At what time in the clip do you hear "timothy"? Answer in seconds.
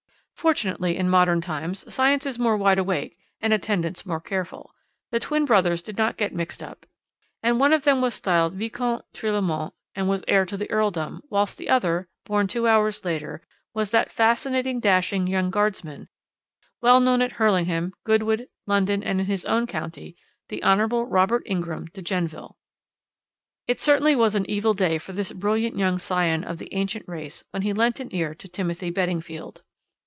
28.47-28.89